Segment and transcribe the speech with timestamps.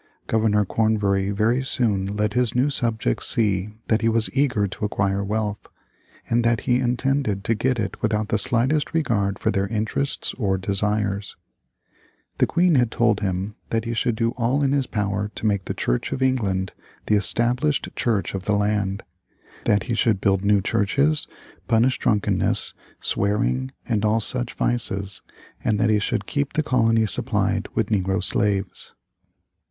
[0.25, 5.23] Governor Cornbury very soon let his new subjects see that he was eager to acquire
[5.23, 5.67] wealth,
[6.27, 10.57] and that he intended to get it without the slightest regard for their interests or
[10.57, 11.35] desires.
[12.39, 15.65] The Queen had told him that he should do all in his power to make
[15.65, 16.73] the Church of England
[17.05, 19.03] the established church of the land;
[19.65, 21.27] that he should build new churches,
[21.67, 25.21] punish drunkenness, swearing, and all such vices,
[25.63, 28.95] and that he should keep the colony supplied with negro slaves.